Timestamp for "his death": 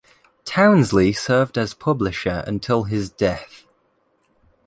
2.85-3.65